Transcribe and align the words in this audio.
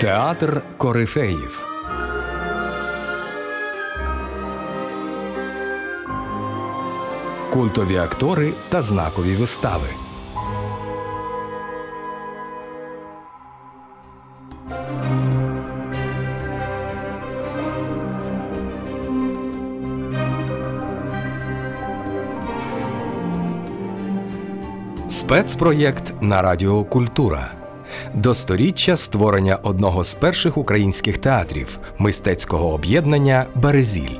Театр 0.00 0.62
корифеїв. 0.76 1.66
Культові 7.52 7.96
актори 7.96 8.52
та 8.68 8.82
знакові 8.82 9.34
вистави. 9.34 9.88
Спецпроєкт 25.08 26.14
на 26.20 26.42
Радіо 26.42 26.84
Культура. 26.84 27.59
До 28.14 28.34
сторіччя 28.34 28.96
створення 28.96 29.56
одного 29.56 30.04
з 30.04 30.14
перших 30.14 30.56
українських 30.56 31.18
театрів 31.18 31.78
мистецького 31.98 32.72
об'єднання 32.72 33.46
Березіль. 33.54 34.16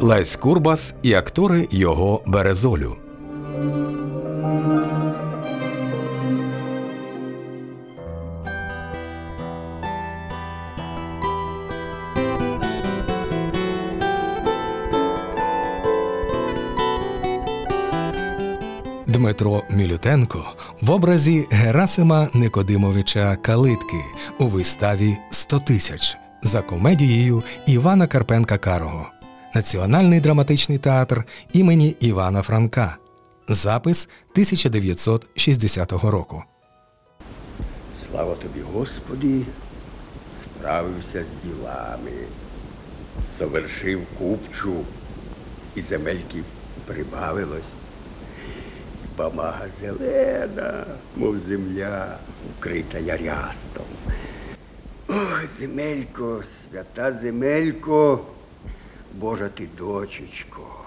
Лесь 0.00 0.36
Курбас 0.36 0.94
і 1.02 1.14
актори 1.14 1.68
його 1.70 2.22
Березолю. 2.26 3.01
Дмитро 19.22 19.62
Мілютенко 19.70 20.44
в 20.80 20.90
образі 20.90 21.46
Герасима 21.50 22.28
Никодимовича 22.34 23.36
Калитки 23.36 24.04
у 24.38 24.46
виставі 24.46 25.16
«100 25.32 25.64
тисяч 25.64 26.16
за 26.42 26.62
комедією 26.62 27.42
Івана 27.66 28.06
Карпенка 28.06 28.58
Карого. 28.58 29.06
Національний 29.54 30.20
драматичний 30.20 30.78
театр 30.78 31.24
імені 31.52 31.96
Івана 32.00 32.42
Франка. 32.42 32.96
Запис 33.48 34.08
1960 34.32 35.92
року. 35.92 36.44
Слава 38.10 38.34
тобі, 38.34 38.60
Господі, 38.74 39.46
справився 40.42 41.24
з 41.24 41.46
ділами, 41.46 42.26
совершив 43.38 44.00
купчу, 44.18 44.84
і 45.74 45.82
земельки 45.82 46.42
прибавилось. 46.86 47.81
І 49.18 49.80
зелена, 49.80 50.84
мов 51.14 51.38
земля, 51.38 52.18
укрита 52.50 52.98
ярястом. 52.98 53.86
Ох, 55.08 55.46
земелько, 55.58 56.42
свята 56.44 57.12
земелько, 57.12 58.26
Божа 59.12 59.48
ти 59.48 59.66
дочечко. 59.66 60.86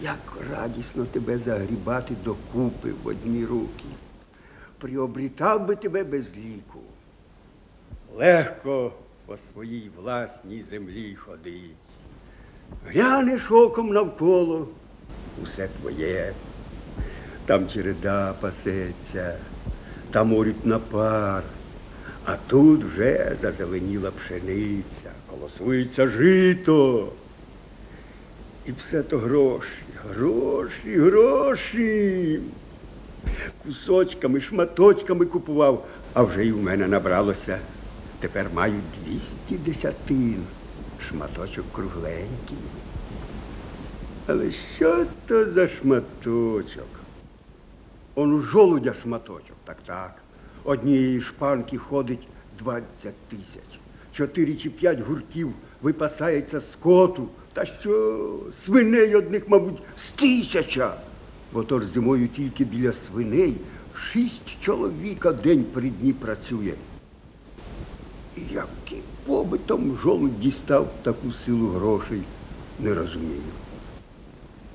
Як 0.00 0.38
радісно 0.50 1.06
тебе 1.06 1.38
загрібати 1.38 2.14
докупи 2.14 2.92
в 2.92 3.06
одні 3.06 3.44
руки. 3.44 3.84
Приобрітав 4.78 5.66
би 5.66 5.76
тебе 5.76 6.04
без 6.04 6.36
ліку. 6.36 6.80
Легко 8.16 8.92
по 9.26 9.36
своїй 9.36 9.90
власній 9.96 10.64
землі 10.70 11.14
ходить. 11.14 11.76
Глянеш 12.86 13.50
оком 13.50 13.92
навколо, 13.92 14.68
усе 15.42 15.68
твоє. 15.80 16.32
Там 17.46 17.68
череда 17.68 18.34
пасеться, 18.40 19.34
там 20.10 20.34
орють 20.34 20.66
на 20.66 20.78
пар, 20.78 21.42
а 22.24 22.36
тут 22.46 22.84
вже 22.84 23.36
зазеленіла 23.42 24.10
пшениця, 24.10 25.10
колосується 25.30 26.06
жито. 26.06 27.08
І 28.66 28.72
все 28.72 29.02
то 29.02 29.18
гроші, 29.18 29.68
гроші, 30.08 30.96
гроші. 30.96 32.40
Кусочками, 33.64 34.40
шматочками 34.40 35.26
купував, 35.26 35.86
а 36.14 36.22
вже 36.22 36.44
й 36.44 36.50
у 36.50 36.56
мене 36.56 36.88
набралося. 36.88 37.58
Тепер 38.20 38.46
маю 38.54 38.80
200 39.48 39.64
десятин. 39.64 40.44
Шматочок 41.08 41.64
кругленький. 41.72 42.56
Але 44.26 44.50
що 44.76 45.06
то 45.26 45.50
за 45.50 45.68
шматочок? 45.68 46.88
Он 48.14 48.32
у 48.32 48.40
жолудя 48.40 48.94
шматочок, 49.02 49.56
так 49.64 49.76
так. 49.86 50.14
Однієї 50.64 51.20
шпанки 51.20 51.78
ходить 51.78 52.28
20 52.58 53.14
тисяч. 53.28 53.80
Чотири 54.12 54.54
чи 54.54 54.70
п'ять 54.70 55.00
гуртів 55.00 55.52
випасається 55.82 56.60
скоту. 56.60 57.28
Та 57.52 57.64
що 57.64 58.40
свиней 58.64 59.14
одних, 59.14 59.48
мабуть, 59.48 59.82
з 59.96 60.10
тисяча. 60.10 60.94
Бо 61.52 61.62
то 61.62 61.80
ж 61.80 61.86
зимою 61.86 62.28
тільки 62.28 62.64
біля 62.64 62.92
свиней 62.92 63.56
шість 64.12 64.60
чоловіка 64.60 65.32
день 65.32 65.64
при 65.74 65.90
дні 65.90 66.12
працює. 66.12 66.72
І 68.36 68.40
яким 68.40 69.02
побитом 69.26 69.98
жолудь 70.02 70.40
дістав 70.40 70.88
таку 71.02 71.32
силу 71.32 71.68
грошей, 71.68 72.22
не 72.78 72.94
розумію. 72.94 73.42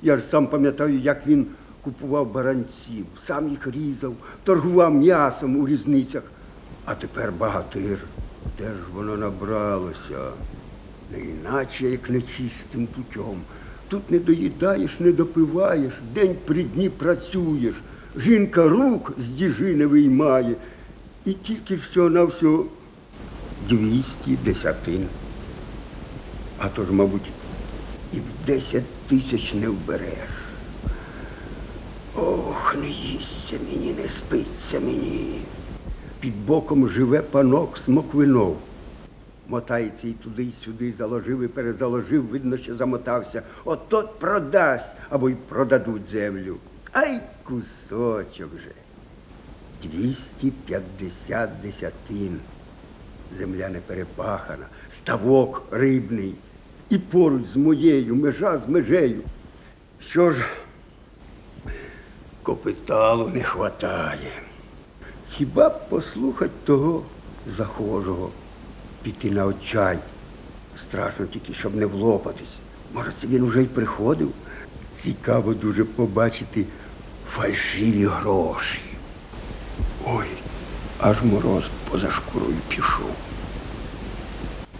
Я 0.02 0.16
ж 0.16 0.24
сам 0.30 0.46
пам'ятаю, 0.46 0.98
як 0.98 1.26
він 1.26 1.46
купував 1.84 2.32
баранців, 2.32 3.06
сам 3.26 3.48
їх 3.48 3.66
різав, 3.66 4.14
торгував 4.44 4.94
м'ясом 4.94 5.56
у 5.56 5.68
різницях. 5.68 6.22
А 6.84 6.94
тепер 6.94 7.32
багатир. 7.32 7.98
Де 8.58 8.64
ж 8.64 8.76
воно 8.94 9.16
набралося? 9.16 10.32
Не 11.12 11.20
іначе, 11.20 11.90
як 11.90 12.10
нечистим 12.10 12.86
путем. 12.86 13.40
Тут 13.88 14.10
не 14.10 14.18
доїдаєш, 14.18 15.00
не 15.00 15.12
допиваєш, 15.12 15.92
день 16.14 16.36
при 16.44 16.62
дні 16.62 16.88
працюєш. 16.88 17.74
Жінка 18.16 18.68
рук 18.68 19.12
з 19.18 19.28
діжи 19.28 19.76
не 19.76 19.86
виймає. 19.86 20.56
І 21.24 21.32
тільки 21.32 21.76
всього 21.76 22.10
на 22.10 22.24
всього 22.24 22.66
двісті 23.68 24.36
десятин. 24.44 25.06
А 26.58 26.68
то 26.68 26.84
ж, 26.84 26.92
мабуть, 26.92 27.31
і 28.12 28.16
в 28.16 28.46
десять 28.46 29.06
тисяч 29.08 29.54
не 29.54 29.68
вбереш. 29.68 30.28
Ох, 32.16 32.76
не 32.80 32.88
їсться 32.88 33.56
мені, 33.70 33.94
не 34.02 34.08
спиться 34.08 34.80
мені. 34.80 35.40
Під 36.20 36.46
боком 36.46 36.88
живе 36.88 37.22
панок 37.22 37.78
смоквинов. 37.78 38.56
Мотається 39.48 40.08
і 40.08 40.12
туди, 40.12 40.44
і 40.44 40.64
сюди, 40.64 40.92
заложив 40.92 41.42
і 41.42 41.48
перезаложив, 41.48 42.24
видно, 42.26 42.58
що 42.58 42.76
замотався. 42.76 43.42
От 43.64 43.88
тот 43.88 44.18
продасть 44.18 44.96
або 45.10 45.30
й 45.30 45.34
продадуть 45.34 46.10
землю. 46.10 46.56
Ай 46.92 47.20
кусочок 47.42 48.50
же. 48.58 48.72
250 49.82 51.50
десятин. 51.62 52.40
Земля 53.38 53.68
не 53.68 53.80
перепахана, 53.80 54.66
ставок 54.90 55.62
рибний. 55.70 56.34
І 56.92 56.98
поруч 56.98 57.42
з 57.52 57.56
моєю, 57.56 58.14
межа 58.14 58.58
з 58.58 58.68
межею. 58.68 59.20
Що 60.10 60.30
ж, 60.30 60.44
капіталу 62.42 63.28
не 63.28 63.42
хватає. 63.42 64.32
Хіба 65.30 65.68
б 65.68 65.88
послухать 65.88 66.64
того 66.64 67.02
захожого, 67.46 68.30
піти 69.02 69.30
на 69.30 69.46
очай. 69.46 69.98
Страшно 70.88 71.26
тільки, 71.26 71.54
щоб 71.54 71.76
не 71.76 71.86
влопатись. 71.86 72.56
Може, 72.94 73.12
це 73.20 73.26
він 73.26 73.42
уже 73.42 73.62
й 73.62 73.66
приходив. 73.66 74.30
Цікаво 75.02 75.54
дуже 75.54 75.84
побачити 75.84 76.66
фальшиві 77.30 78.04
гроші. 78.04 78.80
Ой, 80.06 80.26
аж 80.98 81.22
мороз 81.22 81.64
поза 81.90 82.10
шкурою 82.10 82.56
пішов. 82.68 83.10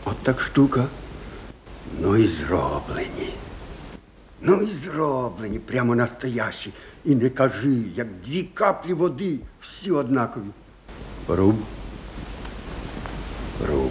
От 0.05 0.17
так 0.23 0.41
штука. 0.41 0.87
Ну 2.01 2.17
і 2.17 2.27
зроблені. 2.27 3.35
Ну 4.41 4.57
і 4.57 4.75
зроблені, 4.75 5.59
прямо 5.59 5.95
настоящі. 5.95 6.73
І 7.05 7.15
не 7.15 7.31
кажи, 7.31 7.85
як 7.95 8.09
дві 8.27 8.43
каплі 8.43 8.93
води, 8.93 9.39
всі 9.61 9.91
однакові. 9.91 10.45
Руб. 11.29 11.57
Руб. 13.69 13.91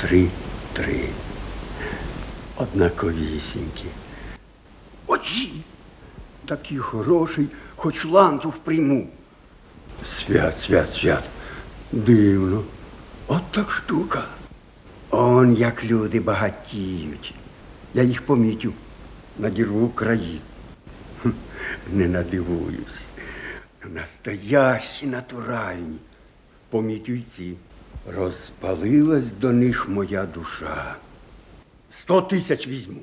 Три, 0.00 0.28
три. 0.72 1.08
Однаковісінькі. 2.56 3.86
Очі. 5.06 5.64
Таких 6.46 6.94
грошей 6.94 7.48
хоч 7.76 8.04
лантух 8.04 8.54
прийму. 8.58 9.08
Свят, 10.06 10.60
свят, 10.60 10.92
свят. 10.92 11.24
Дивно. 11.92 12.64
От 13.26 13.42
так 13.50 13.70
штука. 13.70 14.24
Он 15.16 15.54
як 15.54 15.84
люди 15.84 16.20
багатіють. 16.20 17.34
Я 17.94 18.02
їх 18.02 18.22
помітю, 18.22 18.72
надірву 19.38 19.88
краї. 19.88 20.40
Не 21.92 22.08
надивуюсь. 22.08 23.06
Настоящі 23.94 25.06
натуральні 25.06 25.98
помітюйці. 26.70 27.56
Розпалилась 28.16 29.32
до 29.40 29.52
них 29.52 29.88
моя 29.88 30.26
душа. 30.26 30.96
Сто 31.90 32.22
тисяч 32.22 32.66
візьму. 32.66 33.00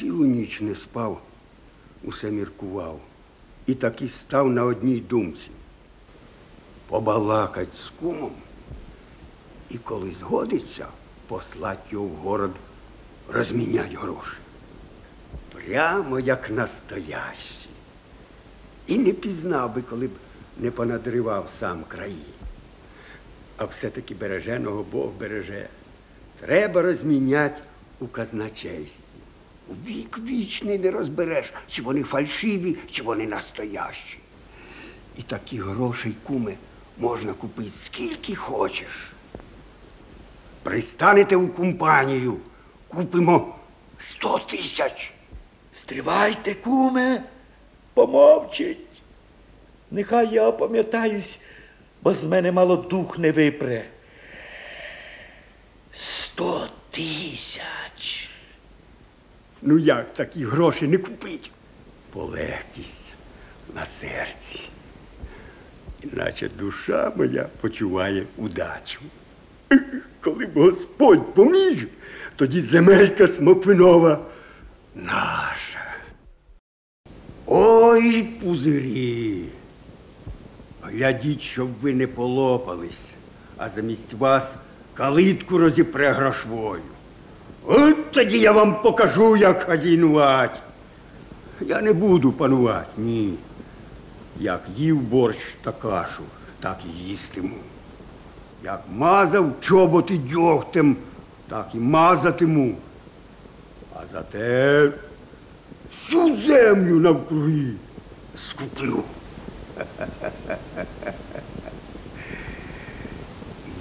Цілу 0.00 0.24
ніч 0.24 0.60
не 0.60 0.74
спав, 0.74 1.22
усе 2.04 2.30
міркував. 2.30 3.00
І 3.66 3.74
так 3.74 4.02
і 4.02 4.08
став 4.08 4.50
на 4.50 4.64
одній 4.64 5.00
думці. 5.00 5.50
Побалакать 6.86 7.76
з 7.76 7.88
кумом 8.00 8.32
і 9.70 9.78
коли 9.78 10.12
згодиться, 10.12 10.86
послать 11.26 11.92
його 11.92 12.06
в 12.06 12.14
город 12.14 12.50
розмінять 13.28 13.94
гроші. 13.94 14.36
Прямо 15.52 16.20
як 16.20 16.50
настоящі. 16.50 17.68
І 18.86 18.98
не 18.98 19.12
пізнав 19.12 19.74
би, 19.74 19.82
коли 19.82 20.06
б 20.06 20.12
не 20.58 20.70
понадривав 20.70 21.50
сам 21.60 21.84
краї. 21.84 22.34
А 23.56 23.64
все-таки 23.64 24.14
береженого 24.14 24.82
Бог 24.92 25.10
береже. 25.10 25.68
Треба 26.40 26.82
розміняти 26.82 27.60
у 28.00 28.06
казначействі. 28.06 28.99
Вік 29.86 30.18
вічний 30.18 30.78
не 30.78 30.90
розбереш, 30.90 31.52
чи 31.68 31.82
вони 31.82 32.02
фальшиві, 32.02 32.76
чи 32.90 33.02
вони 33.02 33.26
настоящі. 33.26 34.18
І 35.16 35.22
такі 35.22 35.58
грошей, 35.58 36.14
куме, 36.22 36.54
можна 36.98 37.32
купити 37.32 37.70
скільки 37.84 38.34
хочеш. 38.34 39.12
Пристанете 40.62 41.36
у 41.36 41.48
компанію, 41.48 42.36
купимо 42.88 43.56
сто 43.98 44.38
тисяч. 44.38 45.12
Стривайте, 45.74 46.54
куме, 46.54 47.22
помовчить. 47.94 49.02
Нехай 49.90 50.28
я 50.34 50.48
опам'ятаюсь, 50.48 51.38
бо 52.02 52.14
з 52.14 52.24
мене 52.24 52.52
мало 52.52 52.76
дух 52.76 53.18
не 53.18 53.32
випре. 53.32 53.84
Сто 55.92 56.68
тисяч. 56.90 58.29
Ну 59.62 59.78
як 59.78 60.14
такі 60.14 60.44
гроші 60.44 60.88
не 60.88 60.98
купить? 60.98 61.52
Полегкість 62.12 63.12
на 63.74 63.86
серці. 64.00 64.70
Іначе 66.02 66.50
душа 66.58 67.12
моя 67.16 67.48
почуває 67.60 68.26
удачу. 68.36 69.00
Коли 70.20 70.46
б 70.46 70.52
Господь 70.54 71.34
поміг, 71.34 71.86
тоді 72.36 72.60
земелька 72.60 73.28
смоквинова 73.28 74.18
наша. 74.94 75.94
Ой, 77.46 78.22
пузирі. 78.22 79.44
Глядіть, 80.82 81.42
щоб 81.42 81.68
ви 81.80 81.94
не 81.94 82.06
полопались, 82.06 83.10
а 83.56 83.68
замість 83.68 84.12
вас 84.12 84.54
калитку 84.94 85.58
розіпре 85.58 86.12
грошвою. 86.12 86.82
От 87.66 88.10
тоді 88.10 88.38
я 88.38 88.52
вам 88.52 88.82
покажу, 88.82 89.36
як 89.36 89.62
хазінувати. 89.62 90.60
Я 91.60 91.80
не 91.80 91.92
буду 91.92 92.32
панувати, 92.32 92.88
ні. 92.98 93.34
Як 94.40 94.60
їв 94.76 95.00
борщ 95.00 95.38
та 95.64 95.72
кашу, 95.72 96.22
так 96.60 96.78
і 96.86 96.88
їстиму. 97.08 97.56
Як 98.64 98.82
мазав 98.92 99.52
чоботи 99.60 100.18
дьогтем, 100.18 100.96
так 101.48 101.68
і 101.74 101.78
мазатиму. 101.78 102.76
А 103.94 103.98
зате 104.12 104.92
всю 105.90 106.36
землю 106.46 107.00
навкруги 107.00 107.72
скуплю. 108.36 109.02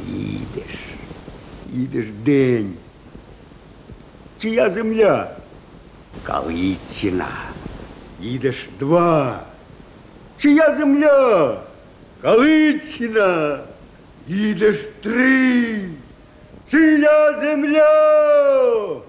Їдеш, 0.08 0.80
їдеш 1.74 2.08
день. 2.24 2.74
Чия 4.42 4.70
земля? 4.70 5.28
Калитчина. 6.24 7.28
Їдеш 8.20 8.70
два. 8.80 9.40
Чия 10.38 10.76
земля? 10.76 11.58
Калитчина. 12.22 13.60
Їдеш 14.28 14.78
три. 15.04 15.90
Чия 16.72 17.40
земля? 17.40 19.02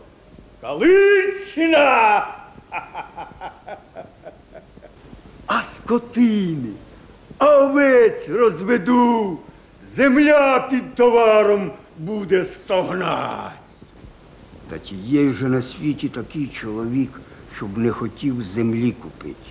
Калитчина. 0.60 2.26
А 5.46 5.62
скотини, 5.76 6.72
а 7.38 7.56
овець 7.58 8.28
розведу, 8.28 9.38
земля 9.96 10.68
під 10.70 10.94
товаром 10.94 11.72
буде 11.98 12.44
стогнать. 12.44 13.59
Та 14.70 14.76
є 15.06 15.28
вже 15.28 15.48
на 15.48 15.62
світі 15.62 16.08
такий 16.08 16.46
чоловік, 16.46 17.20
щоб 17.56 17.78
не 17.78 17.90
хотів 17.90 18.42
землі 18.42 18.92
купити? 19.02 19.50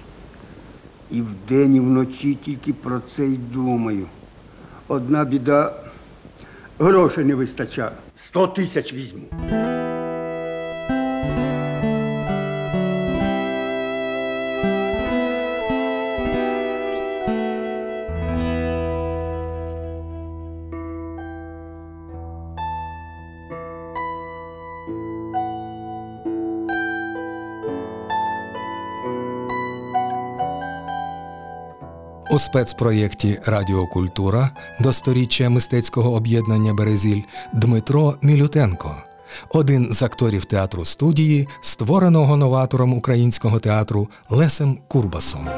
І 1.11 1.21
вдень, 1.21 1.75
і 1.75 1.79
вночі 1.79 2.37
тільки 2.45 2.73
про 2.73 3.01
це 3.15 3.25
й 3.25 3.37
думаю. 3.37 4.05
Одна 4.87 5.25
біда, 5.25 5.73
грошей 6.79 7.25
не 7.25 7.35
вистачає. 7.35 7.91
Сто 8.15 8.47
тисяч 8.47 8.93
візьму. 8.93 9.78
Спецпроєкті 32.39 33.39
Радіокультура 33.45 34.49
до 34.79 34.93
сторіччя 34.93 35.49
мистецького 35.49 36.13
об'єднання 36.13 36.73
Березіль 36.73 37.21
Дмитро 37.53 38.15
Мілютенко, 38.21 38.95
один 39.49 39.93
з 39.93 40.03
акторів 40.03 40.45
театру 40.45 40.85
студії, 40.85 41.47
створеного 41.61 42.37
новатором 42.37 42.93
українського 42.93 43.59
театру 43.59 44.07
Лесем 44.29 44.77
Курбасом. 44.87 45.49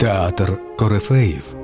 Театр 0.00 0.58
Корифеїв 0.76 1.59